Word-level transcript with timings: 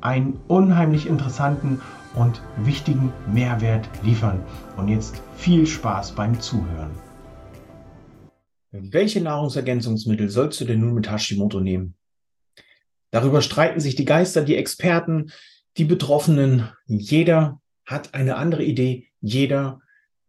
einen 0.00 0.40
unheimlich 0.48 1.06
interessanten 1.06 1.80
und 2.14 2.40
wichtigen 2.56 3.12
Mehrwert 3.32 3.88
liefern. 4.02 4.42
Und 4.76 4.88
jetzt 4.88 5.22
viel 5.36 5.66
Spaß 5.66 6.12
beim 6.12 6.40
Zuhören. 6.40 6.90
Welche 8.72 9.20
Nahrungsergänzungsmittel 9.20 10.28
sollst 10.28 10.60
du 10.60 10.64
denn 10.64 10.80
nun 10.80 10.94
mit 10.94 11.10
Hashimoto 11.10 11.60
nehmen? 11.60 11.94
Darüber 13.10 13.40
streiten 13.40 13.80
sich 13.80 13.94
die 13.94 14.04
Geister, 14.04 14.42
die 14.42 14.56
Experten, 14.56 15.30
die 15.76 15.84
Betroffenen. 15.84 16.68
Jeder 16.86 17.60
hat 17.84 18.14
eine 18.14 18.36
andere 18.36 18.64
Idee. 18.64 19.08
Jeder 19.20 19.80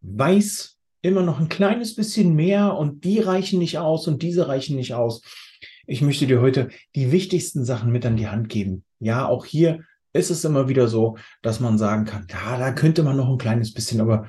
weiß 0.02 0.78
immer 1.02 1.24
noch 1.24 1.40
ein 1.40 1.50
kleines 1.50 1.96
bisschen 1.96 2.36
mehr 2.36 2.76
und 2.76 3.04
die 3.04 3.20
reichen 3.20 3.60
nicht 3.60 3.78
aus 3.78 4.08
und 4.08 4.22
diese 4.22 4.48
reichen 4.48 4.76
nicht 4.76 4.94
aus. 4.94 5.22
Ich 5.86 6.02
möchte 6.02 6.28
dir 6.28 6.42
heute 6.42 6.70
die 6.96 7.12
wichtigsten 7.12 7.66
Sachen 7.66 7.92
mit 7.92 8.06
an 8.06 8.18
die 8.18 8.28
Hand 8.28 8.50
geben. 8.50 8.84
Ja, 9.00 9.28
auch 9.28 9.46
hier 9.46 9.84
ist 10.14 10.32
es 10.32 10.44
immer 10.44 10.68
wieder 10.68 10.88
so, 10.88 11.18
dass 11.42 11.60
man 11.60 11.78
sagen 11.78 12.06
kann, 12.06 12.28
ja, 12.30 12.58
da 12.58 12.72
könnte 12.72 13.04
man 13.04 13.18
noch 13.18 13.30
ein 13.30 13.38
kleines 13.38 13.74
bisschen, 13.74 14.02
aber 14.02 14.28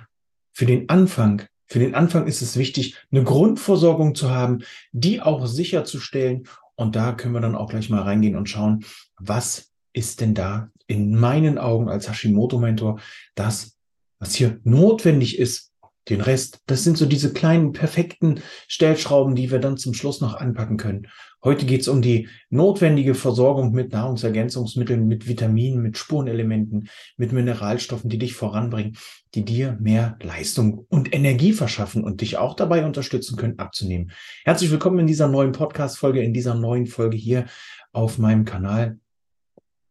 für 0.53 0.67
den 0.67 0.89
Anfang, 0.89 1.43
für 1.67 1.79
den 1.79 1.95
Anfang 1.95 2.27
ist 2.27 2.43
es 2.43 2.57
wichtig, 2.57 2.97
eine 3.11 3.25
Grundversorgung 3.25 4.15
zu 4.15 4.31
haben, 4.31 4.61
die 4.93 5.21
auch 5.21 5.47
sicherzustellen. 5.47 6.49
Und 6.75 6.97
da 6.97 7.13
können 7.13 7.35
wir 7.35 7.41
dann 7.41 7.57
auch 7.57 7.71
gleich 7.71 7.91
mal 7.91 8.02
reingehen 8.02 8.37
und 8.37 8.49
schauen, 8.49 8.85
was 9.19 9.73
ist 9.93 10.21
denn 10.21 10.35
da 10.35 10.71
in 10.87 11.19
meinen 11.19 11.59
Augen 11.59 11.88
als 11.88 12.09
Hashimoto-Mentor 12.09 13.01
das, 13.35 13.77
was 14.19 14.35
hier 14.35 14.59
notwendig 14.65 15.38
ist, 15.38 15.73
den 16.09 16.20
Rest, 16.20 16.60
das 16.66 16.84
sind 16.84 16.96
so 16.96 17.06
diese 17.06 17.32
kleinen 17.32 17.73
perfekten 17.73 18.40
Stellschrauben, 18.66 19.34
die 19.34 19.51
wir 19.51 19.59
dann 19.59 19.76
zum 19.76 19.95
Schluss 19.95 20.20
noch 20.20 20.34
anpacken 20.34 20.76
können. 20.76 21.09
Heute 21.45 21.66
geht 21.66 21.82
es 21.82 21.88
um 21.88 22.02
die 22.02 22.28
notwendige 22.51 23.14
Versorgung 23.14 23.73
mit 23.73 23.92
Nahrungsergänzungsmitteln, 23.92 25.06
mit 25.06 25.29
Vitaminen, 25.29 25.80
mit 25.80 25.96
Spurenelementen, 25.96 26.88
mit 27.16 27.32
Mineralstoffen, 27.32 28.10
die 28.10 28.18
dich 28.18 28.34
voranbringen, 28.34 28.96
die 29.34 29.45
dir 29.45 29.76
mehr 29.80 30.18
Leistung 30.20 30.86
und 30.88 31.14
Energie 31.14 31.52
verschaffen 31.52 32.02
und 32.02 32.23
dich 32.23 32.38
auch 32.38 32.54
dabei 32.54 32.84
unterstützen 32.84 33.36
können, 33.36 33.59
abzunehmen. 33.60 34.10
Herzlich 34.45 34.70
willkommen 34.73 34.98
in 34.98 35.06
dieser 35.06 35.29
neuen 35.29 35.52
Podcast-Folge, 35.52 36.23
in 36.23 36.34
dieser 36.34 36.54
neuen 36.54 36.86
Folge 36.86 37.16
hier 37.16 37.46
auf 37.92 38.18
meinem 38.18 38.45
Kanal. 38.45 38.98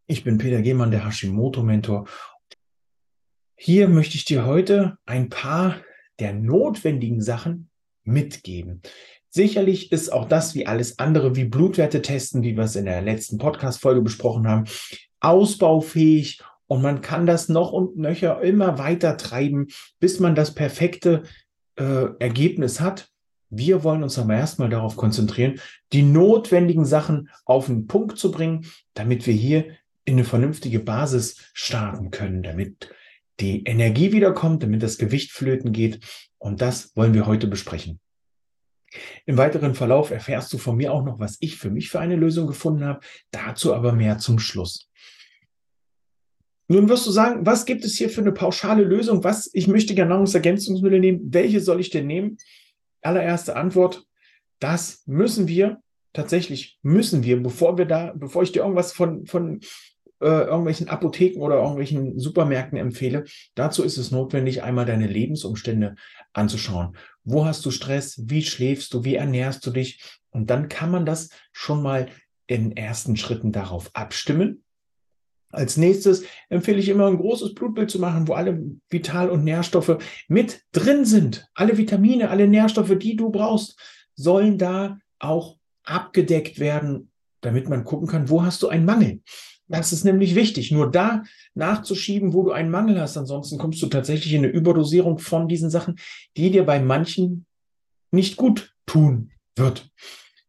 Ich 0.05 0.25
bin 0.25 0.37
Peter 0.37 0.61
Gehmann, 0.61 0.91
der 0.91 1.05
Hashimoto-Mentor. 1.05 2.07
Hier 3.55 3.87
möchte 3.87 4.15
ich 4.15 4.25
dir 4.25 4.45
heute 4.45 4.97
ein 5.05 5.29
paar 5.29 5.75
der 6.19 6.33
notwendigen 6.33 7.21
Sachen 7.21 7.69
mitgeben. 8.03 8.81
Sicherlich 9.29 9.91
ist 9.91 10.11
auch 10.11 10.27
das 10.27 10.55
wie 10.55 10.65
alles 10.65 10.99
andere, 10.99 11.35
wie 11.35 11.45
Blutwerte 11.45 12.01
testen, 12.01 12.43
wie 12.43 12.55
wir 12.55 12.63
es 12.63 12.75
in 12.75 12.85
der 12.85 13.01
letzten 13.01 13.37
Podcast-Folge 13.37 14.01
besprochen 14.01 14.47
haben, 14.47 14.65
ausbaufähig 15.19 16.41
und 16.67 16.81
man 16.81 17.01
kann 17.01 17.25
das 17.25 17.49
noch 17.49 17.71
und 17.71 17.97
nöcher 17.97 18.41
immer 18.41 18.77
weiter 18.77 19.17
treiben, 19.17 19.67
bis 19.99 20.19
man 20.19 20.35
das 20.35 20.53
perfekte 20.53 21.23
äh, 21.75 22.07
Ergebnis 22.19 22.79
hat. 22.79 23.09
Wir 23.49 23.83
wollen 23.83 24.03
uns 24.03 24.19
aber 24.19 24.35
erstmal 24.35 24.69
darauf 24.69 24.97
konzentrieren, 24.97 25.59
die 25.93 26.03
notwendigen 26.03 26.85
Sachen 26.85 27.29
auf 27.45 27.67
den 27.67 27.87
Punkt 27.87 28.17
zu 28.17 28.31
bringen, 28.31 28.65
damit 28.93 29.25
wir 29.25 29.33
hier 29.33 29.65
in 30.03 30.15
eine 30.15 30.25
vernünftige 30.25 30.79
Basis 30.79 31.37
starten 31.53 32.11
können, 32.11 32.43
damit 32.43 32.89
die 33.39 33.63
Energie 33.63 34.11
wiederkommt, 34.11 34.63
damit 34.63 34.83
das 34.83 34.97
Gewicht 34.97 35.31
flöten 35.31 35.71
geht. 35.71 35.99
Und 36.37 36.61
das 36.61 36.95
wollen 36.95 37.13
wir 37.13 37.27
heute 37.27 37.47
besprechen. 37.47 37.99
Im 39.25 39.37
weiteren 39.37 39.75
Verlauf 39.75 40.11
erfährst 40.11 40.51
du 40.53 40.57
von 40.57 40.77
mir 40.77 40.93
auch 40.93 41.03
noch, 41.03 41.19
was 41.19 41.37
ich 41.39 41.57
für 41.57 41.69
mich 41.69 41.89
für 41.89 41.99
eine 41.99 42.15
Lösung 42.15 42.47
gefunden 42.47 42.85
habe. 42.85 43.01
Dazu 43.31 43.73
aber 43.73 43.91
mehr 43.91 44.17
zum 44.17 44.39
Schluss. 44.39 44.89
Nun 46.69 46.89
wirst 46.89 47.07
du 47.07 47.11
sagen, 47.11 47.45
was 47.45 47.65
gibt 47.65 47.85
es 47.85 47.97
hier 47.97 48.09
für 48.09 48.21
eine 48.21 48.33
pauschale 48.33 48.83
Lösung? 48.83 49.23
Was, 49.23 49.49
ich 49.53 49.67
möchte 49.67 49.95
gerne 49.95 50.11
Nahrungsergänzungsmittel 50.11 50.99
nehmen. 50.99 51.21
Welche 51.33 51.61
soll 51.61 51.79
ich 51.79 51.89
denn 51.89 52.07
nehmen? 52.07 52.37
Allererste 53.01 53.55
Antwort. 53.55 54.05
Das 54.59 55.03
müssen 55.05 55.47
wir, 55.47 55.81
tatsächlich 56.13 56.79
müssen 56.81 57.23
wir, 57.23 57.41
bevor 57.41 57.77
wir 57.77 57.85
da, 57.85 58.13
bevor 58.15 58.43
ich 58.43 58.51
dir 58.51 58.63
irgendwas 58.63 58.91
von, 58.91 59.25
von 59.25 59.61
äh, 60.19 60.25
irgendwelchen 60.25 60.89
Apotheken 60.89 61.41
oder 61.41 61.55
irgendwelchen 61.57 62.19
Supermärkten 62.19 62.77
empfehle. 62.77 63.25
Dazu 63.55 63.83
ist 63.83 63.97
es 63.97 64.11
notwendig, 64.11 64.63
einmal 64.63 64.85
deine 64.85 65.07
Lebensumstände 65.07 65.95
anzuschauen. 66.33 66.95
Wo 67.23 67.45
hast 67.45 67.65
du 67.65 67.71
Stress? 67.71 68.21
Wie 68.25 68.41
schläfst 68.41 68.93
du? 68.93 69.03
Wie 69.03 69.15
ernährst 69.15 69.65
du 69.65 69.71
dich? 69.71 70.01
Und 70.31 70.49
dann 70.49 70.69
kann 70.69 70.91
man 70.91 71.05
das 71.05 71.29
schon 71.51 71.81
mal 71.81 72.07
in 72.47 72.75
ersten 72.75 73.17
Schritten 73.17 73.51
darauf 73.51 73.89
abstimmen. 73.93 74.63
Als 75.49 75.77
nächstes 75.77 76.23
empfehle 76.49 76.79
ich 76.79 76.89
immer 76.89 77.07
ein 77.07 77.17
großes 77.17 77.53
Blutbild 77.53 77.89
zu 77.89 77.99
machen, 77.99 78.27
wo 78.27 78.33
alle 78.33 78.63
Vital- 78.89 79.29
und 79.29 79.43
Nährstoffe 79.43 79.97
mit 80.27 80.63
drin 80.73 81.05
sind. 81.05 81.47
Alle 81.53 81.77
Vitamine, 81.77 82.29
alle 82.29 82.47
Nährstoffe, 82.47 82.97
die 82.97 83.15
du 83.15 83.29
brauchst, 83.29 83.79
sollen 84.15 84.57
da 84.57 84.99
auch 85.19 85.57
abgedeckt 85.83 86.59
werden, 86.59 87.11
damit 87.41 87.69
man 87.69 87.85
gucken 87.85 88.07
kann, 88.07 88.29
wo 88.29 88.43
hast 88.43 88.61
du 88.61 88.67
einen 88.67 88.85
Mangel. 88.85 89.21
Das 89.67 89.91
ist 89.91 90.05
nämlich 90.05 90.35
wichtig, 90.35 90.71
nur 90.71 90.89
da 90.89 91.23
nachzuschieben, 91.53 92.33
wo 92.33 92.43
du 92.43 92.51
einen 92.51 92.71
Mangel 92.71 93.01
hast. 93.01 93.17
Ansonsten 93.17 93.57
kommst 93.57 93.81
du 93.81 93.87
tatsächlich 93.87 94.33
in 94.33 94.45
eine 94.45 94.53
Überdosierung 94.53 95.19
von 95.19 95.47
diesen 95.47 95.69
Sachen, 95.69 95.99
die 96.37 96.51
dir 96.51 96.65
bei 96.65 96.79
manchen 96.79 97.45
nicht 98.11 98.37
gut 98.37 98.73
tun 98.85 99.31
wird. 99.55 99.89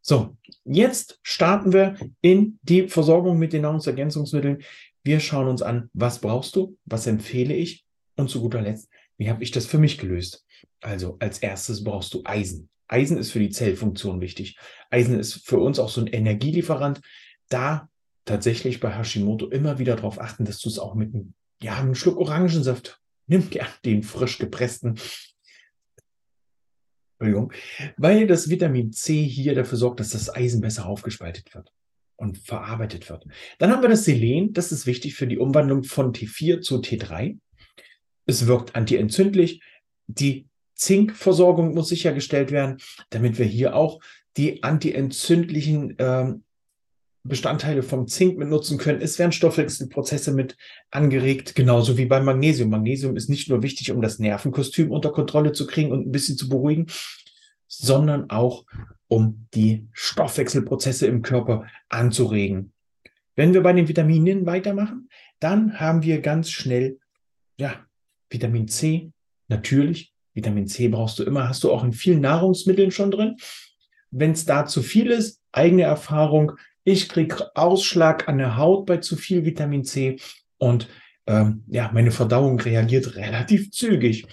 So, 0.01 0.37
jetzt 0.63 1.19
starten 1.21 1.73
wir 1.73 1.97
in 2.21 2.59
die 2.63 2.87
Versorgung 2.87 3.37
mit 3.37 3.51
den 3.51 3.63
Nahrungsergänzungsmitteln. 3.63 4.63
Wir 5.03 5.19
schauen 5.19 5.47
uns 5.47 5.61
an, 5.61 5.89
was 5.93 6.19
brauchst 6.19 6.55
du, 6.55 6.77
was 6.85 7.05
empfehle 7.05 7.53
ich 7.53 7.85
und 8.15 8.29
zu 8.29 8.41
guter 8.41 8.61
Letzt, 8.61 8.89
wie 9.17 9.29
habe 9.29 9.43
ich 9.43 9.51
das 9.51 9.65
für 9.65 9.77
mich 9.77 9.97
gelöst? 9.97 10.45
Also 10.81 11.17
als 11.19 11.39
erstes 11.39 11.83
brauchst 11.83 12.13
du 12.13 12.21
Eisen. 12.23 12.69
Eisen 12.87 13.17
ist 13.17 13.31
für 13.31 13.39
die 13.39 13.49
Zellfunktion 13.49 14.21
wichtig. 14.21 14.57
Eisen 14.89 15.19
ist 15.19 15.45
für 15.45 15.59
uns 15.59 15.77
auch 15.77 15.89
so 15.89 16.01
ein 16.01 16.07
Energielieferant. 16.07 17.01
Da 17.49 17.88
tatsächlich 18.29 18.79
bei 18.79 18.95
Hashimoto 18.95 19.47
immer 19.47 19.79
wieder 19.79 19.95
darauf 19.95 20.19
achten, 20.19 20.45
dass 20.45 20.59
du 20.59 20.69
es 20.69 20.79
auch 20.79 20.93
mit 20.93 21.13
einem, 21.13 21.33
ja, 21.61 21.77
einem 21.77 21.95
Schluck 21.95 22.17
Orangensaft, 22.17 23.01
nimm 23.27 23.49
gern 23.49 23.67
den 23.83 24.03
frisch 24.03 24.37
gepressten, 24.37 24.99
Entschuldigung, 27.19 27.51
weil 27.97 28.27
das 28.27 28.49
Vitamin 28.49 28.93
C 28.93 29.23
hier 29.23 29.53
dafür 29.53 29.77
sorgt, 29.77 29.99
dass 29.99 30.11
das 30.11 30.33
Eisen 30.33 30.61
besser 30.61 30.85
aufgespaltet 30.85 31.53
wird 31.53 31.73
und 32.15 32.37
verarbeitet 32.37 33.09
wird. 33.09 33.25
Dann 33.57 33.71
haben 33.71 33.81
wir 33.81 33.89
das 33.89 34.05
Selen, 34.05 34.53
das 34.53 34.71
ist 34.71 34.85
wichtig 34.85 35.15
für 35.15 35.27
die 35.27 35.37
Umwandlung 35.37 35.83
von 35.83 36.13
T4 36.13 36.61
zu 36.61 36.77
T3. 36.77 37.37
Es 38.25 38.47
wirkt 38.47 38.75
antientzündlich. 38.75 39.61
Die 40.07 40.47
Zinkversorgung 40.75 41.73
muss 41.73 41.89
sichergestellt 41.89 42.51
werden, 42.51 42.77
damit 43.09 43.37
wir 43.37 43.45
hier 43.45 43.75
auch 43.75 43.99
die 44.37 44.63
antientzündlichen 44.63 45.95
ähm, 45.97 46.43
Bestandteile 47.29 47.83
vom 47.83 48.07
Zink 48.07 48.37
mit 48.37 48.49
nutzen 48.49 48.77
können. 48.77 49.01
Es 49.01 49.17
werden 49.19 49.31
Stoffwechselprozesse 49.31 50.33
mit 50.33 50.57
angeregt, 50.91 51.55
genauso 51.55 51.97
wie 51.97 52.05
beim 52.05 52.25
Magnesium. 52.25 52.69
Magnesium 52.69 53.15
ist 53.15 53.29
nicht 53.29 53.49
nur 53.49 53.63
wichtig, 53.63 53.91
um 53.91 54.01
das 54.01 54.19
Nervenkostüm 54.19 54.91
unter 54.91 55.11
Kontrolle 55.11 55.53
zu 55.53 55.65
kriegen 55.65 55.91
und 55.91 56.07
ein 56.07 56.11
bisschen 56.11 56.37
zu 56.37 56.49
beruhigen, 56.49 56.87
sondern 57.67 58.29
auch, 58.29 58.65
um 59.07 59.47
die 59.53 59.87
Stoffwechselprozesse 59.93 61.07
im 61.07 61.21
Körper 61.21 61.65
anzuregen. 61.87 62.73
Wenn 63.35 63.53
wir 63.53 63.63
bei 63.63 63.73
den 63.73 63.87
Vitaminen 63.87 64.45
weitermachen, 64.45 65.09
dann 65.39 65.79
haben 65.79 66.03
wir 66.03 66.21
ganz 66.21 66.49
schnell, 66.49 66.99
ja, 67.57 67.85
Vitamin 68.29 68.67
C, 68.67 69.11
natürlich. 69.47 70.13
Vitamin 70.33 70.67
C 70.67 70.89
brauchst 70.89 71.19
du 71.19 71.23
immer, 71.23 71.47
hast 71.47 71.63
du 71.63 71.71
auch 71.71 71.83
in 71.83 71.93
vielen 71.93 72.21
Nahrungsmitteln 72.21 72.91
schon 72.91 73.11
drin. 73.11 73.37
Wenn 74.11 74.31
es 74.31 74.45
da 74.45 74.65
zu 74.65 74.81
viel 74.81 75.07
ist, 75.07 75.41
eigene 75.51 75.83
Erfahrung, 75.83 76.53
ich 76.89 77.07
kriege 77.07 77.55
Ausschlag 77.55 78.27
an 78.27 78.39
der 78.39 78.57
Haut 78.57 78.87
bei 78.87 78.97
zu 78.97 79.15
viel 79.15 79.45
Vitamin 79.45 79.83
C 79.83 80.17
und 80.57 80.87
ähm, 81.27 81.63
ja, 81.67 81.91
meine 81.93 82.09
Verdauung 82.09 82.59
reagiert 82.59 83.15
relativ 83.15 83.69
zügig. 83.71 84.25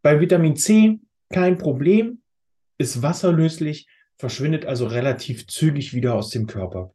Bei 0.00 0.18
Vitamin 0.18 0.56
C 0.56 0.98
kein 1.28 1.58
Problem, 1.58 2.22
ist 2.78 3.02
wasserlöslich, 3.02 3.86
verschwindet 4.16 4.64
also 4.64 4.86
relativ 4.86 5.46
zügig 5.46 5.92
wieder 5.92 6.14
aus 6.14 6.30
dem 6.30 6.46
Körper. 6.46 6.94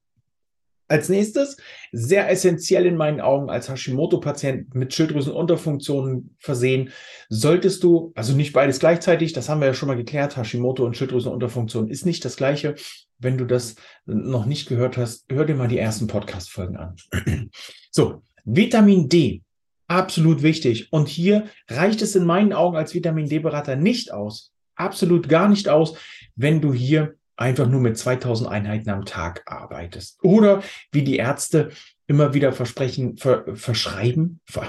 Als 0.89 1.07
nächstes, 1.07 1.57
sehr 1.91 2.30
essentiell 2.31 2.88
in 2.88 2.97
meinen 2.97 3.21
Augen 3.21 3.51
als 3.51 3.69
Hashimoto-Patient 3.69 4.74
mit 4.74 4.91
Schilddrüsenunterfunktionen 4.91 6.36
versehen, 6.39 6.89
solltest 7.30 7.83
du, 7.83 8.12
also 8.15 8.33
nicht 8.33 8.53
beides 8.53 8.80
gleichzeitig, 8.80 9.31
das 9.33 9.50
haben 9.50 9.62
wir 9.62 9.68
ja 9.68 9.75
schon 9.75 9.88
mal 9.88 9.95
geklärt, 9.95 10.36
Hashimoto 10.36 10.83
und 10.83 10.97
Schilddrüsenunterfunktion 10.97 11.89
ist 11.89 12.07
nicht 12.07 12.25
das 12.25 12.38
gleiche. 12.38 12.74
Wenn 13.19 13.38
du 13.38 13.45
das 13.45 13.75
noch 14.06 14.47
nicht 14.47 14.68
gehört 14.68 14.97
hast, 14.97 15.25
hör 15.30 15.45
dir 15.45 15.53
mal 15.53 15.68
die 15.68 15.77
ersten 15.77 16.07
Podcast-Folgen 16.07 16.77
an. 16.77 16.95
So, 17.92 18.21
Vitamin 18.45 19.09
D, 19.09 19.42
absolut 19.88 20.42
wichtig. 20.42 20.92
Und 20.92 21.07
hier 21.07 21.45
reicht 21.68 22.01
es 22.01 22.15
in 22.15 22.25
meinen 22.25 22.53
Augen 22.53 22.77
als 22.77 22.94
Vitamin 22.95 23.27
D-Berater 23.27 23.75
nicht 23.75 24.12
aus, 24.12 24.53
absolut 24.75 25.30
gar 25.30 25.50
nicht 25.50 25.69
aus, 25.69 25.95
wenn 26.35 26.62
du 26.62 26.74
hier 26.74 27.19
einfach 27.39 27.68
nur 27.68 27.80
mit 27.80 27.97
2000 27.97 28.50
Einheiten 28.50 28.89
am 28.89 29.06
Tag 29.06 29.44
arbeitest. 29.45 30.19
Oder 30.24 30.62
wie 30.91 31.03
die 31.03 31.18
Ärzte 31.18 31.69
immer 32.06 32.33
wieder 32.33 32.51
versprechen, 32.51 33.18
ver, 33.18 33.45
verschreiben, 33.56 34.41
ver, 34.45 34.68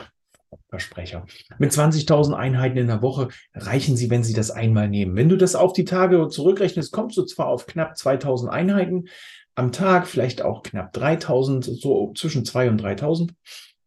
Versprecher. 0.68 1.26
Mit 1.58 1.72
20.000 1.72 2.32
Einheiten 2.34 2.76
in 2.76 2.88
der 2.88 3.02
Woche 3.02 3.28
reichen 3.54 3.96
sie, 3.96 4.10
wenn 4.10 4.24
sie 4.24 4.34
das 4.34 4.50
einmal 4.50 4.88
nehmen. 4.88 5.14
Wenn 5.14 5.28
du 5.28 5.36
das 5.36 5.54
auf 5.54 5.72
die 5.72 5.84
Tage 5.84 6.28
zurückrechnest, 6.28 6.92
kommst 6.92 7.16
du 7.16 7.24
zwar 7.24 7.46
auf 7.46 7.66
knapp 7.66 7.94
2.000 7.94 8.48
Einheiten 8.48 9.08
am 9.54 9.70
Tag, 9.70 10.08
vielleicht 10.08 10.42
auch 10.42 10.62
knapp 10.62 10.94
3.000, 10.96 11.80
so 11.80 12.12
zwischen 12.14 12.44
2 12.44 12.70
und 12.70 12.82
3.000, 12.82 13.30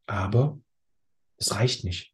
aber 0.07 0.57
es 1.37 1.53
reicht 1.53 1.83
nicht. 1.83 2.13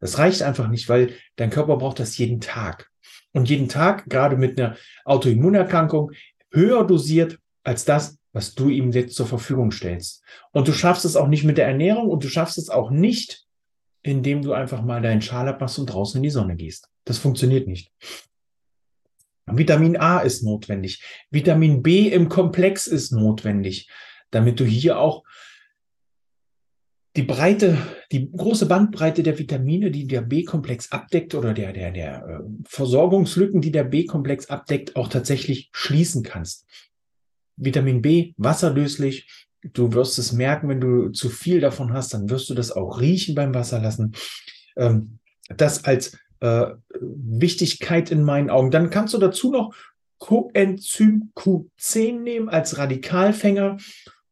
Das 0.00 0.18
reicht 0.18 0.42
einfach 0.42 0.68
nicht, 0.68 0.88
weil 0.88 1.14
dein 1.36 1.50
Körper 1.50 1.76
braucht 1.76 2.00
das 2.00 2.18
jeden 2.18 2.40
Tag 2.40 2.89
und 3.32 3.48
jeden 3.48 3.68
Tag, 3.68 4.08
gerade 4.08 4.36
mit 4.36 4.60
einer 4.60 4.76
Autoimmunerkrankung, 5.04 6.12
höher 6.52 6.86
dosiert 6.86 7.38
als 7.62 7.84
das, 7.84 8.18
was 8.32 8.54
du 8.54 8.68
ihm 8.68 8.92
jetzt 8.92 9.14
zur 9.14 9.26
Verfügung 9.26 9.70
stellst. 9.70 10.22
Und 10.52 10.68
du 10.68 10.72
schaffst 10.72 11.04
es 11.04 11.16
auch 11.16 11.28
nicht 11.28 11.44
mit 11.44 11.58
der 11.58 11.66
Ernährung 11.66 12.08
und 12.08 12.24
du 12.24 12.28
schaffst 12.28 12.58
es 12.58 12.70
auch 12.70 12.90
nicht, 12.90 13.44
indem 14.02 14.42
du 14.42 14.52
einfach 14.52 14.82
mal 14.82 15.02
deinen 15.02 15.22
Schal 15.22 15.48
abmachst 15.48 15.78
und 15.78 15.86
draußen 15.86 16.18
in 16.18 16.22
die 16.22 16.30
Sonne 16.30 16.56
gehst. 16.56 16.88
Das 17.04 17.18
funktioniert 17.18 17.66
nicht. 17.66 17.90
Vitamin 19.46 19.96
A 19.96 20.20
ist 20.20 20.42
notwendig. 20.42 21.02
Vitamin 21.30 21.82
B 21.82 22.08
im 22.08 22.28
Komplex 22.28 22.86
ist 22.86 23.10
notwendig, 23.12 23.90
damit 24.30 24.60
du 24.60 24.64
hier 24.64 24.98
auch 24.98 25.24
die 27.20 27.26
Breite, 27.26 27.76
die 28.12 28.32
große 28.32 28.64
Bandbreite 28.64 29.22
der 29.22 29.38
Vitamine, 29.38 29.90
die 29.90 30.06
der 30.06 30.22
B-Komplex 30.22 30.90
abdeckt 30.90 31.34
oder 31.34 31.52
der, 31.52 31.74
der, 31.74 31.90
der 31.90 32.26
äh, 32.26 32.38
Versorgungslücken, 32.66 33.60
die 33.60 33.70
der 33.70 33.84
B-Komplex 33.84 34.48
abdeckt, 34.48 34.96
auch 34.96 35.08
tatsächlich 35.08 35.68
schließen 35.74 36.22
kannst. 36.22 36.66
Vitamin 37.56 38.00
B, 38.00 38.32
wasserlöslich. 38.38 39.46
Du 39.74 39.92
wirst 39.92 40.18
es 40.18 40.32
merken, 40.32 40.70
wenn 40.70 40.80
du 40.80 41.10
zu 41.10 41.28
viel 41.28 41.60
davon 41.60 41.92
hast, 41.92 42.14
dann 42.14 42.30
wirst 42.30 42.48
du 42.48 42.54
das 42.54 42.72
auch 42.72 43.02
riechen 43.02 43.34
beim 43.34 43.52
Wasserlassen. 43.52 44.14
Ähm, 44.76 45.18
das 45.54 45.84
als 45.84 46.16
äh, 46.40 46.68
Wichtigkeit 47.00 48.10
in 48.10 48.22
meinen 48.22 48.48
Augen. 48.48 48.70
Dann 48.70 48.88
kannst 48.88 49.12
du 49.12 49.18
dazu 49.18 49.50
noch 49.50 49.74
Coenzym 50.16 51.32
Q10 51.36 52.20
nehmen 52.20 52.48
als 52.48 52.78
Radikalfänger 52.78 53.76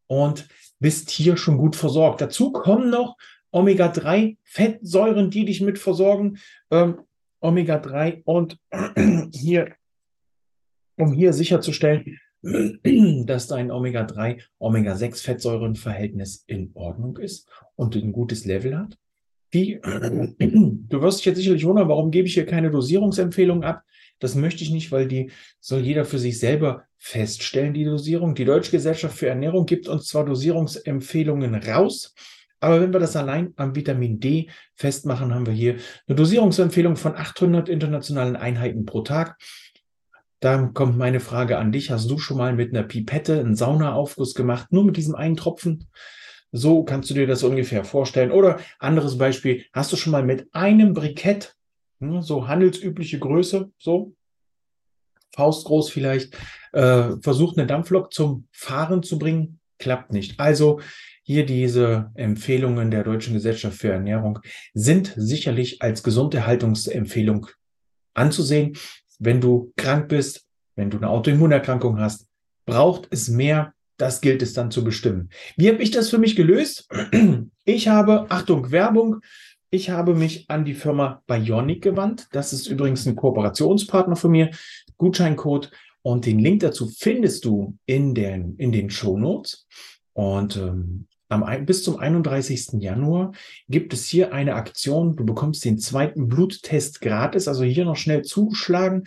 und 0.07 0.49
bist 0.81 1.11
hier 1.11 1.37
schon 1.37 1.59
gut 1.59 1.77
versorgt. 1.77 2.21
Dazu 2.21 2.53
kommen 2.53 2.91
noch 2.91 3.17
Omega-3-Fettsäuren, 3.51 5.31
die 5.31 5.45
dich 5.45 5.61
mit 5.61 5.79
versorgen. 5.79 6.39
Ähm, 6.71 7.01
Omega-3 7.41 8.23
und 8.25 8.59
hier, 9.35 9.75
um 10.97 11.13
hier 11.13 11.33
sicherzustellen, 11.33 12.19
dass 13.27 13.47
dein 13.47 13.71
Omega-3, 13.71 14.43
Omega-6-Fettsäurenverhältnis 14.59 16.45
in 16.47 16.71
Ordnung 16.75 17.17
ist 17.19 17.49
und 17.77 17.95
ein 17.95 18.13
gutes 18.13 18.45
Level 18.45 18.79
hat. 18.79 18.99
Die, 19.55 19.81
du 19.83 21.03
wirst 21.03 21.19
dich 21.19 21.27
jetzt 21.27 21.37
sicherlich 21.39 21.65
wundern, 21.65 21.89
warum 21.89 22.11
gebe 22.11 22.29
ich 22.29 22.35
hier 22.35 22.47
keine 22.47 22.71
Dosierungsempfehlung 22.71 23.65
ab? 23.65 23.83
Das 24.19 24.35
möchte 24.35 24.65
ich 24.65 24.71
nicht, 24.71 24.91
weil 24.91 25.07
die 25.07 25.31
soll 25.61 25.81
jeder 25.81 26.05
für 26.05 26.19
sich 26.19 26.39
selber 26.39 26.85
feststellen, 26.97 27.75
die 27.75 27.85
Dosierung. 27.85 28.35
Die 28.35 28.45
Deutsche 28.45 28.73
Gesellschaft 28.73 29.17
für 29.17 29.29
Ernährung 29.29 29.65
gibt 29.65 29.89
uns 29.89 30.07
zwar 30.07 30.25
Dosierungsempfehlungen 30.25 31.55
raus, 31.55 32.15
aber 32.61 32.81
wenn 32.81 32.93
wir 32.93 33.01
das 33.01 33.15
allein 33.15 33.53
am 33.57 33.77
Vitamin 33.77 34.19
D 34.19 34.51
festmachen, 34.75 35.33
haben 35.33 35.47
wir 35.47 35.53
hier 35.53 35.77
eine 36.07 36.17
Dosierungsempfehlung 36.17 36.97
von 36.97 37.15
800 37.15 37.69
internationalen 37.69 38.35
Einheiten 38.35 38.85
pro 38.85 39.03
Tag. 39.03 39.39
Da 40.41 40.71
kommt 40.75 40.97
meine 40.97 41.21
Frage 41.21 41.59
an 41.59 41.73
dich. 41.73 41.91
Hast 41.91 42.11
du 42.11 42.19
schon 42.19 42.37
mal 42.37 42.55
mit 42.55 42.75
einer 42.75 42.85
Pipette 42.85 43.41
einen 43.41 43.57
Saunaaufguss 43.57 44.35
gemacht, 44.35 44.73
nur 44.73 44.85
mit 44.85 44.97
diesem 44.97 45.15
einen 45.15 45.37
Tropfen? 45.37 45.89
So 46.53 46.83
kannst 46.85 47.11
du 47.11 47.15
dir 47.15 47.27
das 47.27 47.43
ungefähr 47.43 47.85
vorstellen. 47.85 48.31
Oder 48.31 48.61
anderes 48.79 49.19
Beispiel, 49.19 49.65
hast 49.73 49.93
du 49.93 49.97
schon 49.97 50.13
mal 50.13 50.25
mit 50.25 50.49
einem 50.53 50.95
Brikett 50.95 51.57
hm, 52.01 52.23
so 52.23 52.49
handelsübliche 52.49 53.19
Größe, 53.19 53.71
so 53.79 54.15
faustgroß 55.35 55.91
vielleicht, 55.91 56.35
äh, 56.73 57.17
versucht 57.21 57.59
eine 57.59 57.67
Dampflok 57.67 58.13
zum 58.13 58.49
Fahren 58.53 59.03
zu 59.03 59.19
bringen, 59.19 59.61
klappt 59.79 60.13
nicht. 60.13 60.39
Also 60.41 60.81
hier 61.23 61.45
diese 61.45 62.11
Empfehlungen 62.15 62.91
der 62.91 63.05
Deutschen 63.05 63.35
Gesellschaft 63.35 63.77
für 63.77 63.93
Ernährung 63.93 64.41
sind 64.75 65.13
sicherlich 65.17 65.83
als 65.83 66.03
Gesunderhaltungsempfehlung 66.03 67.49
anzusehen. 68.15 68.77
Wenn 69.19 69.41
du 69.41 69.73
krank 69.77 70.09
bist, 70.09 70.47
wenn 70.75 70.91
du 70.91 70.97
eine 70.97 71.11
Autoimmunerkrankung 71.11 72.01
hast, 72.01 72.29
braucht 72.67 73.09
es 73.11 73.29
mehr. 73.29 73.75
Das 73.99 74.21
gilt 74.23 74.43
es 74.43 74.55
dann 74.55 74.71
zu 74.71 74.83
bestimmen. 74.83 75.29
Wie 75.57 75.69
habe 75.69 75.83
ich 75.83 75.91
das 75.91 76.09
für 76.09 76.19
mich 76.19 76.35
gelöst? 76.37 76.89
Ich 77.65 77.87
habe, 77.87 78.25
Achtung, 78.31 78.71
Werbung, 78.71 79.21
ich 79.69 79.91
habe 79.91 80.15
mich 80.15 80.49
an 80.49 80.65
die 80.65 80.73
Firma 80.73 81.23
Bionic 81.27 81.83
gewandt. 81.83 82.29
Das 82.33 82.55
ist 82.55 82.67
übrigens 82.67 83.05
ein 83.05 83.15
Kooperationspartner 83.15 84.17
von 84.17 84.31
mir. 84.31 84.51
Gutscheincode 84.97 85.71
und 86.01 86.25
den 86.25 86.39
Link 86.39 86.61
dazu 86.61 86.89
findest 86.89 87.45
du 87.45 87.77
in 87.85 88.15
den, 88.15 88.57
in 88.57 88.73
den 88.73 88.89
Show 88.89 89.19
Notes. 89.19 89.67
Und 90.15 90.57
ähm, 90.57 91.07
am, 91.29 91.67
bis 91.67 91.85
zum 91.85 91.99
31. 91.99 92.81
Januar 92.81 93.33
gibt 93.69 93.93
es 93.93 94.07
hier 94.07 94.33
eine 94.33 94.55
Aktion. 94.55 95.17
Du 95.17 95.27
bekommst 95.27 95.65
den 95.67 95.79
zweiten 95.79 96.29
Bluttest 96.29 97.03
gratis. 97.03 97.47
Also 97.47 97.65
hier 97.65 97.85
noch 97.85 97.97
schnell 97.97 98.23
zuschlagen, 98.23 99.05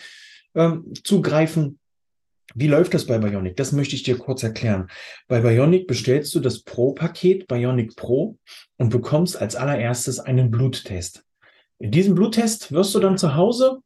ähm, 0.54 0.94
zugreifen. 1.04 1.80
Wie 2.56 2.68
läuft 2.68 2.94
das 2.94 3.06
bei 3.06 3.18
Bionic? 3.18 3.56
Das 3.58 3.72
möchte 3.72 3.96
ich 3.96 4.04
dir 4.04 4.18
kurz 4.18 4.44
erklären. 4.44 4.88
Bei 5.28 5.42
Bionic 5.42 5.88
bestellst 5.88 6.34
du 6.36 6.40
das 6.40 6.64
Pro-Paket 6.64 7.48
Bionic 7.48 7.96
Pro 7.96 8.38
und 8.78 8.90
bekommst 8.90 9.40
als 9.42 9.56
allererstes 9.56 10.20
einen 10.20 10.52
Bluttest. 10.52 11.24
In 11.80 11.92
diesem 11.92 12.16
Bluttest 12.16 12.72
wirst 12.72 12.94
du 12.94 13.00
dann 13.00 13.18
zu 13.18 13.36
Hause 13.36 13.80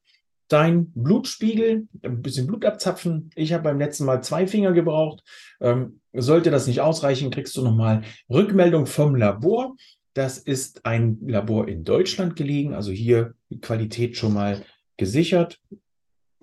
dein 0.48 0.92
Blutspiegel, 0.92 1.88
ein 2.04 2.22
bisschen 2.22 2.48
Blut 2.48 2.66
abzapfen. 2.66 3.30
Ich 3.36 3.54
habe 3.54 3.63
beim 3.63 3.80
letzten 3.80 4.06
Mal 4.06 4.24
zwei 4.24 4.48
Finger 4.48 4.74
gebraucht. 4.74 5.24
Ähm, 5.60 6.01
sollte 6.13 6.51
das 6.51 6.68
nicht 6.68 6.82
ausreichen, 6.82 7.32
kriegst 7.32 7.56
du 7.58 7.63
nochmal 7.63 8.04
Rückmeldung 8.30 8.86
vom 8.86 9.16
Labor. 9.16 9.75
Das 10.13 10.38
ist 10.38 10.86
ein 10.86 11.18
Labor 11.25 11.68
in 11.68 11.84
Deutschland 11.84 12.36
gelegen, 12.36 12.74
also 12.74 12.92
hier 12.92 13.34
Qualität 13.62 14.18
schon 14.18 14.34
mal 14.34 14.62
gesichert. 14.98 15.60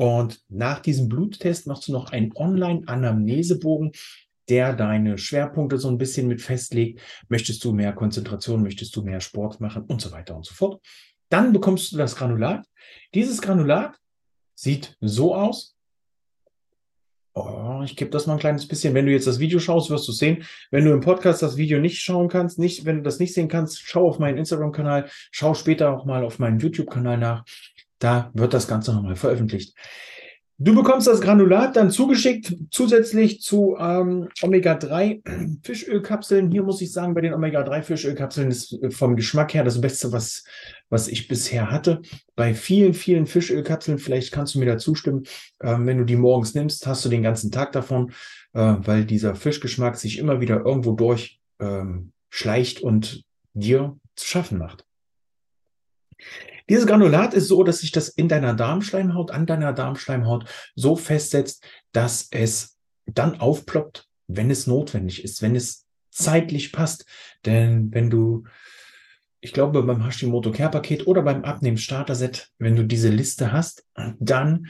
Und 0.03 0.41
nach 0.49 0.81
diesem 0.81 1.09
Bluttest 1.09 1.69
machst 1.69 1.87
du 1.87 1.93
noch 1.93 2.11
einen 2.11 2.33
Online-Anamnesebogen, 2.35 3.93
der 4.49 4.75
deine 4.75 5.17
Schwerpunkte 5.17 5.79
so 5.79 5.87
ein 5.87 5.97
bisschen 5.97 6.27
mit 6.27 6.43
festlegt. 6.43 7.01
Möchtest 7.29 7.63
du 7.63 7.73
mehr 7.73 7.93
Konzentration, 7.93 8.65
möchtest 8.65 8.97
du 8.97 9.03
mehr 9.03 9.21
Sport 9.21 9.61
machen 9.61 9.85
und 9.85 10.01
so 10.01 10.11
weiter 10.11 10.35
und 10.35 10.45
so 10.45 10.55
fort. 10.55 10.85
Dann 11.29 11.53
bekommst 11.53 11.93
du 11.93 11.99
das 11.99 12.17
Granulat. 12.17 12.67
Dieses 13.15 13.41
Granulat 13.41 13.97
sieht 14.57 14.97
so 15.01 15.37
aus. 15.37 15.77
Oh, 17.35 17.81
ich 17.85 17.97
gebe 17.97 18.11
das 18.11 18.27
mal 18.27 18.35
ein 18.35 18.39
kleines 18.41 18.67
bisschen. 18.67 18.95
Wenn 18.95 19.07
du 19.07 19.13
jetzt 19.13 19.27
das 19.27 19.39
Video 19.39 19.59
schaust, 19.59 19.89
wirst 19.89 20.07
du 20.07 20.13
sehen. 20.13 20.45
Wenn 20.71 20.85
du 20.85 20.93
im 20.93 21.01
Podcast 21.01 21.43
das 21.43 21.57
Video 21.57 21.79
nicht 21.79 22.01
schauen 22.01 22.29
kannst, 22.29 22.59
nicht, 22.59 22.85
wenn 22.85 22.97
du 22.97 23.03
das 23.03 23.21
nicht 23.21 23.33
sehen 23.33 23.49
kannst, 23.49 23.81
schau 23.81 24.07
auf 24.09 24.19
meinen 24.19 24.37
Instagram-Kanal, 24.37 25.09
schau 25.31 25.55
später 25.55 25.97
auch 25.97 26.05
mal 26.05 26.25
auf 26.25 26.39
meinen 26.41 26.59
YouTube-Kanal 26.59 27.17
nach. 27.17 27.45
Da 28.03 28.33
wird 28.35 28.53
das 28.53 28.67
Ganze 28.67 28.93
nochmal 28.93 29.15
veröffentlicht. 29.15 29.77
Du 30.59 30.75
bekommst 30.75 31.07
das 31.07 31.21
Granulat 31.21 31.77
dann 31.77 31.91
zugeschickt, 31.91 32.57
zusätzlich 32.71 33.41
zu 33.41 33.77
ähm, 33.79 34.29
Omega-3 34.43 35.61
Fischölkapseln. 35.63 36.51
Hier 36.51 36.65
muss 36.65 36.81
ich 36.81 36.93
sagen, 36.93 37.15
bei 37.15 37.21
den 37.21 37.33
Omega-3 37.33 37.83
Fischölkapseln 37.83 38.51
ist 38.51 38.73
äh, 38.83 38.91
vom 38.91 39.15
Geschmack 39.15 39.55
her 39.55 39.63
das 39.63 39.81
Beste, 39.81 40.11
was, 40.11 40.45
was 40.89 41.07
ich 41.07 41.29
bisher 41.29 41.71
hatte. 41.71 42.03
Bei 42.35 42.55
vielen, 42.55 42.95
vielen 42.95 43.27
Fischölkapseln, 43.27 43.99
vielleicht 43.99 44.33
kannst 44.33 44.57
du 44.57 44.59
mir 44.59 44.67
da 44.67 44.79
zustimmen, 44.79 45.23
ähm, 45.63 45.87
wenn 45.87 45.99
du 45.99 46.05
die 46.05 46.17
morgens 46.17 46.55
nimmst, 46.55 46.87
hast 46.89 47.05
du 47.05 47.09
den 47.09 47.23
ganzen 47.23 47.53
Tag 47.53 47.71
davon, 47.71 48.11
äh, 48.53 48.75
weil 48.79 49.05
dieser 49.05 49.37
Fischgeschmack 49.37 49.97
sich 49.97 50.19
immer 50.19 50.41
wieder 50.41 50.65
irgendwo 50.65 50.93
durch 50.93 51.41
ähm, 51.61 52.13
schleicht 52.31 52.81
und 52.81 53.25
dir 53.55 53.97
zu 54.17 54.27
schaffen 54.27 54.59
macht. 54.59 54.85
Dieses 56.69 56.87
Granulat 56.87 57.35
ist 57.35 57.49
so, 57.49 57.63
dass 57.63 57.79
sich 57.79 57.93
das 57.93 58.09
in 58.09 58.29
deiner 58.29 58.55
Darmschleimhaut, 58.55 59.31
an 59.31 59.47
deiner 59.47 59.73
Darmschleimhaut 59.73 60.45
so 60.75 60.97
festsetzt, 60.97 61.65
dass 61.93 62.29
es 62.31 62.79
dann 63.07 63.41
aufploppt, 63.41 64.07
wenn 64.29 64.51
es 64.51 64.67
notwendig 64.67 65.25
ist, 65.25 65.43
wenn 65.43 65.57
es 65.57 65.87
zeitlich 66.11 66.73
passt. 66.73 67.07
Denn 67.45 67.93
wenn 67.93 68.11
du 68.11 68.45
ich 69.45 69.53
glaube, 69.53 69.83
beim 69.83 70.05
Hashimoto 70.05 70.53
Care 70.53 70.71
Paket 70.71 71.09
oder 71.09 71.23
beim 71.23 71.43
Abnehmen 71.43 71.77
Starter 71.77 72.15
Set, 72.15 72.51
wenn 72.59 72.77
du 72.77 72.85
diese 72.85 73.09
Liste 73.09 73.51
hast, 73.51 73.85
dann 74.21 74.69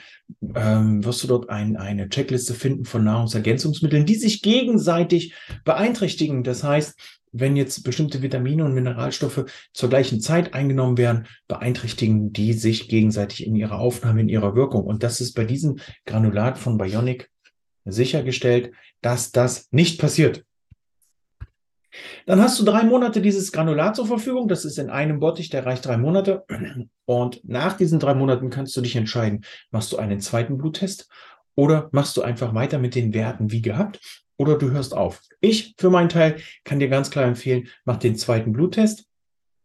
ähm, 0.55 1.05
wirst 1.05 1.23
du 1.23 1.27
dort 1.27 1.51
ein, 1.51 1.77
eine 1.77 2.09
Checkliste 2.09 2.55
finden 2.55 2.87
von 2.87 3.05
Nahrungsergänzungsmitteln, 3.05 4.07
die 4.07 4.15
sich 4.15 4.41
gegenseitig 4.41 5.35
beeinträchtigen. 5.67 6.43
Das 6.43 6.65
heißt, 6.65 6.99
wenn 7.33 7.57
jetzt 7.57 7.83
bestimmte 7.83 8.23
Vitamine 8.23 8.65
und 8.65 8.75
Mineralstoffe 8.75 9.47
zur 9.73 9.89
gleichen 9.89 10.21
Zeit 10.21 10.55
eingenommen 10.55 10.99
werden, 10.99 11.27
beeinträchtigen 11.49 12.33
die 12.33 12.53
sich 12.53 12.89
gegenseitig 12.89 13.47
in 13.47 13.57
ihrer 13.57 13.79
Aufnahme, 13.79 14.21
in 14.21 14.29
ihrer 14.29 14.55
Wirkung. 14.55 14.85
Und 14.85 15.03
das 15.03 15.21
ist 15.21 15.33
bei 15.33 15.45
diesem 15.45 15.79
Granulat 16.05 16.59
von 16.59 16.79
Bionic 16.79 17.31
sichergestellt, 17.85 18.73
dass 19.01 19.33
das 19.33 19.69
nicht 19.73 19.99
passiert. 20.01 20.45
Dann 22.25 22.41
hast 22.41 22.59
du 22.59 22.65
drei 22.65 22.85
Monate 22.85 23.21
dieses 23.21 23.53
Granulat 23.53 23.97
zur 23.97 24.07
Verfügung. 24.07 24.49
Das 24.49 24.65
ist 24.65 24.79
in 24.79 24.89
einem 24.89 25.21
Bottich, 25.21 25.51
der 25.51 25.67
reicht 25.67 25.85
drei 25.85 25.97
Monate. 25.97 26.45
Und 27.05 27.41
nach 27.45 27.77
diesen 27.77 27.99
drei 27.99 28.15
Monaten 28.15 28.51
kannst 28.51 28.77
du 28.77 28.81
dich 28.81 28.97
entscheiden, 28.97 29.45
machst 29.71 29.93
du 29.93 29.99
einen 29.99 30.21
zweiten 30.21 30.57
Bluttest 30.57 31.09
oder 31.55 31.89
machst 31.93 32.17
du 32.17 32.23
einfach 32.23 32.55
weiter 32.55 32.79
mit 32.79 32.95
den 32.95 33.13
Werten 33.13 33.51
wie 33.51 33.61
gehabt 33.61 34.22
oder 34.37 34.59
du 34.59 34.71
hörst 34.71 34.95
auf. 34.95 35.23
Ich 35.41 35.75
für 35.79 35.91
meinen 35.91 36.09
Teil 36.09 36.37
kann 36.65 36.81
dir 36.81 36.89
ganz 36.89 37.11
klar 37.11 37.25
empfehlen, 37.25 37.69
mach 37.85 37.99
den 37.99 38.17
zweiten 38.17 38.53
Bluttest. 38.53 39.07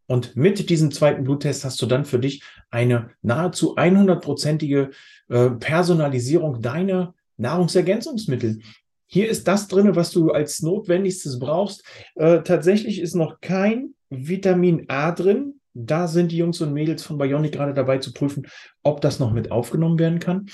Und 0.07 0.37
mit 0.37 0.69
diesem 0.69 0.91
zweiten 0.91 1.25
Bluttest 1.25 1.65
hast 1.65 1.81
du 1.81 1.85
dann 1.85 2.05
für 2.05 2.19
dich 2.19 2.41
eine 2.69 3.09
nahezu 3.21 3.75
100-prozentige 3.75 4.91
äh, 5.27 5.49
Personalisierung 5.49 6.61
deiner 6.61 7.13
Nahrungsergänzungsmittel. 7.35 8.59
Hier 9.05 9.29
ist 9.29 9.47
das 9.47 9.67
drin, 9.67 9.95
was 9.95 10.11
du 10.11 10.31
als 10.31 10.61
Notwendigstes 10.61 11.39
brauchst. 11.39 11.83
Äh, 12.15 12.41
tatsächlich 12.43 12.99
ist 13.01 13.15
noch 13.15 13.41
kein 13.41 13.95
Vitamin 14.09 14.85
A 14.89 15.11
drin. 15.11 15.59
Da 15.73 16.07
sind 16.07 16.31
die 16.31 16.37
Jungs 16.37 16.59
und 16.61 16.73
Mädels 16.73 17.03
von 17.03 17.17
Bionic 17.17 17.53
gerade 17.53 17.73
dabei 17.73 17.99
zu 17.99 18.11
prüfen, 18.11 18.47
ob 18.83 19.01
das 19.01 19.19
noch 19.19 19.31
mit 19.31 19.51
aufgenommen 19.51 19.99
werden 19.99 20.19
kann. 20.19 20.47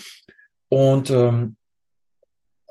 Und 0.69 1.09
ähm, 1.11 1.55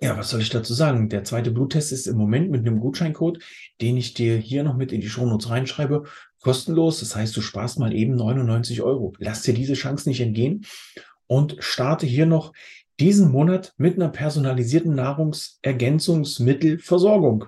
ja, 0.03 0.19
was 0.19 0.31
soll 0.31 0.41
ich 0.41 0.51
dazu 0.51 0.75
sagen? 0.75 1.09
Der 1.09 1.23
zweite 1.23 1.53
Bluttest 1.53 1.93
ist 1.93 2.09
im 2.09 2.17
Moment 2.17 2.51
mit 2.51 2.67
einem 2.67 2.81
Gutscheincode, 2.81 3.39
den 3.81 3.97
ich 3.97 4.15
dir 4.15 4.37
hier 4.37 4.65
noch 4.65 4.77
mit 4.77 4.91
in 4.91 5.01
die 5.01 5.09
Shownotes 5.09 5.49
reinschreibe, 5.49 6.03
kostenlos. 6.41 6.99
Das 6.99 7.15
heißt, 7.15 7.37
du 7.37 7.41
sparst 7.41 7.79
mal 7.79 7.95
eben 7.95 8.17
99 8.17 8.83
Euro. 8.83 9.13
Lass 9.19 9.43
dir 9.43 9.55
diese 9.55 9.75
Chance 9.75 10.09
nicht 10.09 10.21
entgehen 10.21 10.67
und 11.29 11.55
starte 11.61 12.05
hier 12.05 12.27
noch 12.27 12.53
diesen 12.99 13.31
Monat 13.31 13.75
mit 13.77 13.95
einer 13.95 14.09
personalisierten 14.09 14.97
Nahrungsergänzungsmittelversorgung. 14.97 17.45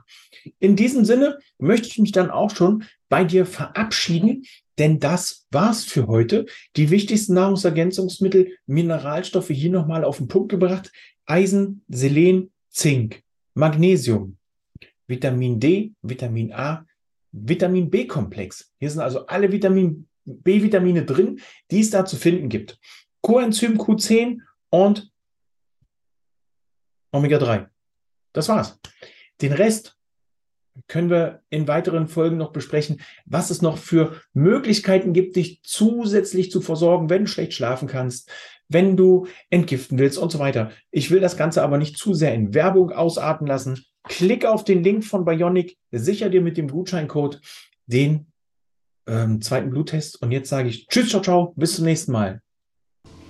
In 0.61 0.77
diesem 0.77 1.05
Sinne 1.05 1.39
möchte 1.59 1.89
ich 1.89 1.99
mich 1.99 2.13
dann 2.13 2.31
auch 2.31 2.51
schon 2.51 2.85
bei 3.09 3.25
dir 3.25 3.47
verabschieden, 3.47 4.45
denn 4.79 5.01
das 5.01 5.47
war's 5.51 5.83
für 5.85 6.07
heute. 6.07 6.47
Die 6.77 6.91
wichtigsten 6.91 7.35
Nahrungsergänzungsmittel, 7.35 8.53
Mineralstoffe 8.67 9.49
hier 9.49 9.71
nochmal 9.71 10.05
auf 10.05 10.19
den 10.19 10.29
Punkt 10.29 10.51
gebracht. 10.51 10.93
Eisen, 11.27 11.85
Selen, 11.89 12.53
Zink, 12.71 13.23
Magnesium, 13.55 14.37
Vitamin 15.07 15.61
D, 15.61 15.93
Vitamin 16.03 16.53
A, 16.53 16.87
Vitamin 17.33 17.91
B-Komplex. 17.91 18.73
Hier 18.79 18.91
sind 18.91 19.01
also 19.01 19.27
alle 19.27 19.51
Vitamin 19.51 20.09
B-Vitamine 20.25 21.05
drin, 21.05 21.41
die 21.71 21.81
es 21.81 21.91
da 21.91 22.05
zu 22.05 22.17
finden 22.17 22.49
gibt. 22.49 22.79
Coenzym 23.21 23.79
Q10 23.79 24.41
und 24.71 25.11
Omega-3. 27.13 27.69
Das 28.33 28.49
war's. 28.49 28.79
Den 29.41 29.53
Rest 29.53 29.97
können 30.89 31.11
wir 31.11 31.43
in 31.51 31.69
weiteren 31.69 32.09
Folgen 32.09 32.37
noch 32.37 32.53
besprechen, 32.53 33.01
was 33.27 33.51
es 33.51 33.63
noch 33.63 33.79
für 33.79 34.21
Möglichkeiten 34.33 35.13
gibt, 35.13 35.37
dich 35.37 35.61
zusätzlich 35.63 36.51
zu 36.51 36.61
versorgen, 36.61 37.11
wenn 37.11 37.25
du 37.25 37.29
schlecht 37.29 37.53
schlafen 37.55 37.87
kannst, 37.87 38.31
wenn 38.75 38.99
du 38.99 39.27
entgiften 39.49 39.99
willst 39.99 40.19
und 40.19 40.31
so 40.31 40.39
weiter. 40.39 40.71
Ich 40.91 41.11
will 41.11 41.21
das 41.21 41.39
Ganze 41.39 41.63
aber 41.63 41.79
nicht 41.79 41.97
zu 41.97 42.13
sehr 42.13 42.35
in 42.35 42.53
Werbung 42.53 42.91
ausarten 42.93 43.47
lassen. 43.47 43.83
Klick 44.07 44.45
auf 44.45 44.65
den 44.65 44.85
Link 44.85 45.05
von 45.05 45.25
Bionic, 45.25 45.79
sicher 45.91 46.29
dir 46.29 46.43
mit 46.43 46.59
dem 46.59 46.69
Gutscheincode 46.69 47.41
den 47.87 48.27
ähm, 49.07 49.41
zweiten 49.41 49.71
Bluttest. 49.71 50.21
Und 50.21 50.31
jetzt 50.31 50.51
sage 50.51 50.69
ich 50.69 50.87
Tschüss, 50.89 51.09
ciao, 51.09 51.23
ciao, 51.23 51.55
bis 51.57 51.77
zum 51.77 51.87
nächsten 51.87 52.13
Mal. 52.13 52.43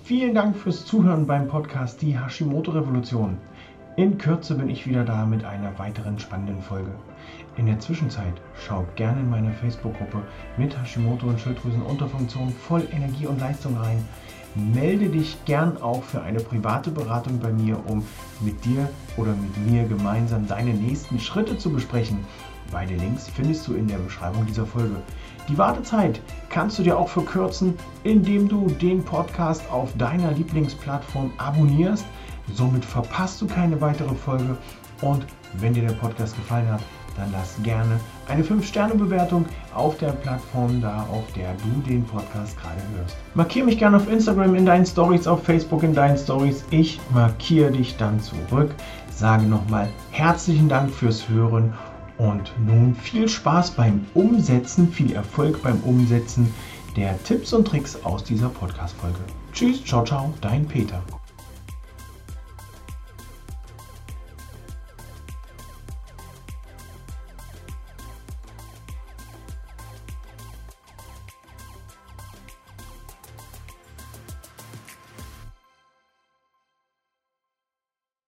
Vielen 0.05 0.35
Dank 0.35 0.57
fürs 0.57 0.85
Zuhören 0.85 1.27
beim 1.27 1.47
Podcast 1.49 2.03
Die 2.03 2.19
Hashimoto 2.19 2.73
Revolution. 2.73 3.39
In 3.97 4.19
Kürze 4.19 4.57
bin 4.57 4.69
ich 4.69 4.87
wieder 4.89 5.05
da 5.05 5.25
mit 5.25 5.45
einer 5.45 5.79
weiteren 5.79 6.19
spannenden 6.19 6.61
Folge. 6.61 6.91
In 7.57 7.67
der 7.67 7.79
Zwischenzeit 7.79 8.35
schaut 8.67 8.97
gerne 8.97 9.21
in 9.21 9.31
meine 9.31 9.53
Facebook-Gruppe 9.53 10.21
mit 10.59 10.77
Hashimoto 10.77 11.29
und 11.29 11.41
Schilddrüsenunterfunktion 11.41 12.51
voll 12.51 12.87
Energie 12.93 13.27
und 13.27 13.39
Leistung 13.39 13.77
rein. 13.77 14.05
Melde 14.55 15.09
dich 15.09 15.37
gern 15.47 15.83
auch 15.83 16.03
für 16.05 16.23
eine 16.23 16.39
private 16.39 16.91
Beratung 16.91 17.41
bei 17.41 17.53
mir, 17.53 17.79
um 17.89 18.05
mit 18.41 18.65
dir 18.65 18.89
oder 19.17 19.33
mit 19.33 19.57
mir 19.67 19.85
gemeinsam 19.85 20.47
deine 20.47 20.73
nächsten 20.75 21.19
Schritte 21.19 21.59
zu 21.59 21.71
besprechen. 21.71 22.25
Beide 22.71 22.95
Links 22.95 23.29
findest 23.29 23.67
du 23.67 23.75
in 23.75 23.89
der 23.89 23.99
Beschreibung 23.99 24.47
dieser 24.47 24.65
Folge. 24.65 24.97
Die 25.49 25.59
Wartezeit 25.59 26.21
kannst 26.49 26.79
du 26.79 26.83
dir 26.83 26.97
auch 26.97 27.09
verkürzen, 27.09 27.75
indem 28.05 28.49
du 28.49 28.69
den 28.69 29.05
Podcast 29.05 29.63
auf 29.71 29.97
deiner 29.99 30.33
Lieblingsplattform 30.33 31.33
abonnierst. 31.37 32.07
Somit 32.53 32.85
verpasst 32.85 33.43
du 33.43 33.47
keine 33.47 33.81
weitere 33.81 34.15
Folge. 34.15 34.57
Und 35.03 35.27
wenn 35.55 35.75
dir 35.75 35.87
der 35.87 35.95
Podcast 35.95 36.37
gefallen 36.37 36.69
hat, 36.69 36.81
dann 37.17 37.31
lass 37.33 37.57
gerne 37.63 37.99
eine 38.29 38.43
5-Sterne-Bewertung 38.43 39.45
auf 39.75 39.99
der 39.99 40.13
Plattform 40.13 40.81
da, 40.81 41.07
auf 41.11 41.25
der 41.35 41.55
du 41.55 41.89
den 41.89 42.05
Podcast 42.05 42.57
gerade 42.57 42.81
hörst. 42.97 43.17
Markiere 43.35 43.67
mich 43.67 43.79
gerne 43.79 43.97
auf 43.97 44.11
Instagram 44.11 44.55
in 44.55 44.67
deinen 44.67 44.87
Stories, 44.87 45.27
auf 45.27 45.45
Facebook 45.45 45.83
in 45.83 45.95
deinen 45.95 46.19
Stories. 46.19 46.65
Ich 46.71 47.01
markiere 47.13 47.73
dich 47.73 47.97
dann 47.97 48.21
zurück. 48.21 48.75
Sage 49.11 49.45
nochmal 49.45 49.89
herzlichen 50.11 50.69
Dank 50.69 50.91
fürs 50.91 51.29
Hören 51.29 51.73
und 52.19 52.53
nun 52.67 52.95
viel 52.95 53.29
Spaß 53.29 53.73
beim 53.73 54.07
Umsetzen, 54.15 54.91
viel 54.93 55.13
Erfolg 55.13 55.63
beim 55.63 55.81
Umsetzen 55.81 56.53
der 56.97 57.21
Tipps 57.25 57.53
und 57.53 57.67
Tricks 57.67 57.99
aus 58.05 58.23
dieser 58.25 58.49
Podcast-Folge. 58.49 59.19
Tschüss, 59.53 59.85
ciao, 59.85 60.05
ciao, 60.05 60.33
dein 60.41 60.67
Peter. 60.67 61.03